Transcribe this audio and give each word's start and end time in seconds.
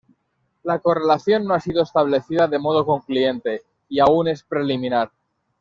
La 0.63 0.79
correlación 0.79 1.45
no 1.45 1.53
ha 1.53 1.59
sido 1.59 1.83
establecida 1.83 2.47
de 2.47 2.57
modo 2.57 2.83
concluyente 2.87 3.61
y 3.87 3.99
aún 3.99 4.29
es 4.29 4.41
preliminar. 4.41 5.11